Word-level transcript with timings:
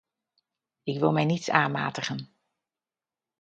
Ik 0.83 0.99
wil 0.99 1.11
mij 1.11 1.25
niets 1.25 1.49
aanmatigen. 1.49 2.33